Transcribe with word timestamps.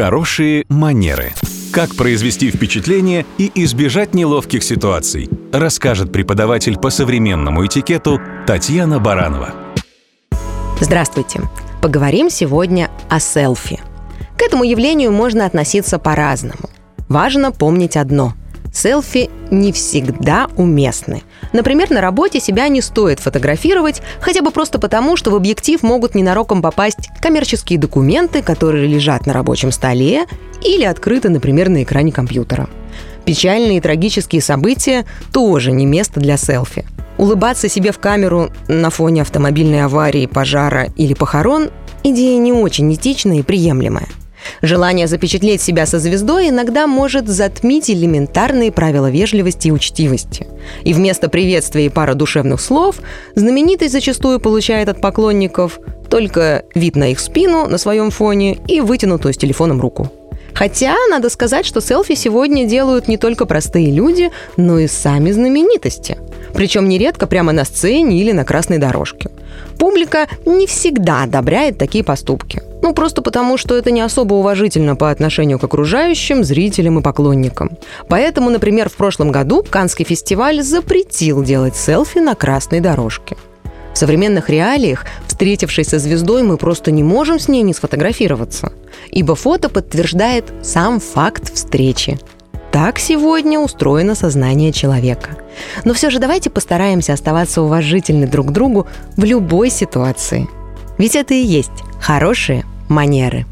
Хорошие 0.00 0.64
манеры. 0.70 1.34
Как 1.74 1.94
произвести 1.94 2.50
впечатление 2.50 3.26
и 3.36 3.52
избежать 3.56 4.14
неловких 4.14 4.62
ситуаций, 4.64 5.28
расскажет 5.52 6.10
преподаватель 6.10 6.78
по 6.78 6.88
современному 6.88 7.66
этикету 7.66 8.18
Татьяна 8.46 8.98
Баранова. 8.98 9.54
Здравствуйте. 10.80 11.42
Поговорим 11.82 12.30
сегодня 12.30 12.88
о 13.10 13.20
селфи. 13.20 13.78
К 14.38 14.42
этому 14.42 14.64
явлению 14.64 15.12
можно 15.12 15.44
относиться 15.44 15.98
по-разному. 15.98 16.70
Важно 17.10 17.52
помнить 17.52 17.98
одно– 17.98 18.32
селфи 18.72 19.30
не 19.50 19.72
всегда 19.72 20.48
уместны. 20.56 21.22
Например, 21.52 21.90
на 21.90 22.00
работе 22.00 22.40
себя 22.40 22.68
не 22.68 22.80
стоит 22.80 23.20
фотографировать, 23.20 24.02
хотя 24.20 24.42
бы 24.42 24.50
просто 24.50 24.78
потому, 24.78 25.16
что 25.16 25.30
в 25.30 25.36
объектив 25.36 25.82
могут 25.82 26.14
ненароком 26.14 26.62
попасть 26.62 27.08
коммерческие 27.20 27.78
документы, 27.78 28.42
которые 28.42 28.86
лежат 28.86 29.26
на 29.26 29.32
рабочем 29.32 29.72
столе 29.72 30.26
или 30.62 30.84
открыты, 30.84 31.28
например, 31.28 31.68
на 31.68 31.82
экране 31.82 32.12
компьютера. 32.12 32.68
Печальные 33.24 33.78
и 33.78 33.80
трагические 33.80 34.42
события 34.42 35.04
тоже 35.32 35.72
не 35.72 35.86
место 35.86 36.20
для 36.20 36.36
селфи. 36.36 36.86
Улыбаться 37.18 37.68
себе 37.68 37.92
в 37.92 37.98
камеру 37.98 38.50
на 38.68 38.90
фоне 38.90 39.22
автомобильной 39.22 39.84
аварии, 39.84 40.26
пожара 40.26 40.88
или 40.96 41.14
похорон– 41.14 41.70
идея 42.02 42.38
не 42.38 42.52
очень 42.52 42.92
этичная 42.94 43.38
и 43.38 43.42
приемлемая. 43.42 44.06
Желание 44.62 45.06
запечатлеть 45.06 45.60
себя 45.60 45.86
со 45.86 45.98
звездой 45.98 46.48
иногда 46.48 46.86
может 46.86 47.28
затмить 47.28 47.90
элементарные 47.90 48.72
правила 48.72 49.10
вежливости 49.10 49.68
и 49.68 49.72
учтивости. 49.72 50.46
И 50.84 50.92
вместо 50.92 51.28
приветствия 51.28 51.86
и 51.86 51.88
пара 51.88 52.14
душевных 52.14 52.60
слов 52.60 52.96
знаменитость 53.34 53.92
зачастую 53.92 54.40
получает 54.40 54.88
от 54.88 55.00
поклонников 55.00 55.78
только 56.08 56.64
вид 56.74 56.96
на 56.96 57.12
их 57.12 57.20
спину 57.20 57.66
на 57.68 57.78
своем 57.78 58.10
фоне 58.10 58.58
и 58.66 58.80
вытянутую 58.80 59.32
с 59.32 59.36
телефоном 59.36 59.80
руку. 59.80 60.10
Хотя, 60.54 60.94
надо 61.08 61.30
сказать, 61.30 61.64
что 61.64 61.80
селфи 61.80 62.14
сегодня 62.14 62.66
делают 62.66 63.08
не 63.08 63.16
только 63.16 63.46
простые 63.46 63.90
люди, 63.90 64.30
но 64.56 64.78
и 64.78 64.88
сами 64.88 65.30
знаменитости. 65.30 66.18
Причем 66.54 66.88
нередко 66.88 67.26
прямо 67.26 67.52
на 67.52 67.64
сцене 67.64 68.20
или 68.20 68.32
на 68.32 68.44
красной 68.44 68.78
дорожке. 68.78 69.30
Публика 69.78 70.28
не 70.46 70.66
всегда 70.66 71.22
одобряет 71.22 71.78
такие 71.78 72.04
поступки. 72.04 72.62
Ну, 72.82 72.94
просто 72.94 73.22
потому, 73.22 73.56
что 73.56 73.76
это 73.76 73.90
не 73.90 74.00
особо 74.00 74.34
уважительно 74.34 74.96
по 74.96 75.10
отношению 75.10 75.58
к 75.58 75.64
окружающим, 75.64 76.44
зрителям 76.44 76.98
и 76.98 77.02
поклонникам. 77.02 77.70
Поэтому, 78.08 78.50
например, 78.50 78.88
в 78.88 78.94
прошлом 78.94 79.30
году 79.30 79.64
Канский 79.68 80.04
фестиваль 80.04 80.62
запретил 80.62 81.42
делать 81.42 81.76
селфи 81.76 82.18
на 82.18 82.34
красной 82.34 82.80
дорожке. 82.80 83.36
В 83.92 83.98
современных 83.98 84.48
реалиях, 84.48 85.04
встретившись 85.26 85.88
со 85.88 85.98
звездой, 85.98 86.42
мы 86.42 86.56
просто 86.56 86.90
не 86.90 87.02
можем 87.02 87.38
с 87.38 87.48
ней 87.48 87.62
не 87.62 87.74
сфотографироваться, 87.74 88.72
ибо 89.10 89.34
фото 89.34 89.68
подтверждает 89.68 90.44
сам 90.62 91.00
факт 91.00 91.52
встречи. 91.52 92.18
Так 92.72 92.98
сегодня 92.98 93.58
устроено 93.58 94.14
сознание 94.14 94.72
человека. 94.72 95.30
Но 95.84 95.92
все 95.92 96.08
же 96.08 96.18
давайте 96.20 96.50
постараемся 96.50 97.12
оставаться 97.12 97.62
уважительны 97.62 98.26
друг 98.26 98.48
к 98.48 98.50
другу 98.50 98.86
в 99.16 99.24
любой 99.24 99.70
ситуации. 99.70 100.48
Ведь 100.96 101.16
это 101.16 101.34
и 101.34 101.42
есть 101.42 101.70
хорошие 102.00 102.64
манеры. 102.88 103.46